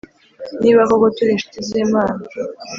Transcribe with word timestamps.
Niba 0.61 0.81
koko 0.89 1.07
turi 1.15 1.31
inshuti 1.33 1.57
z 1.67 1.69
imana 1.83 2.23